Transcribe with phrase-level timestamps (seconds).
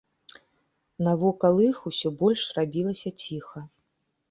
[1.07, 3.59] Навокал іх усё больш рабілася ціха.